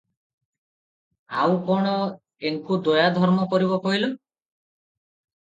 [1.41, 1.91] ଆଉ କଣ
[2.51, 4.11] ଏଙ୍କୁ ଦୟାଧର୍ମ କରିବ କହିଲ?